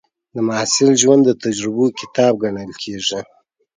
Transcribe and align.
د 0.35 0.37
محصل 0.47 0.91
ژوند 1.01 1.21
د 1.25 1.31
تجربو 1.43 1.85
کتاب 1.99 2.33
ګڼل 2.43 2.71
کېږي. 2.83 3.19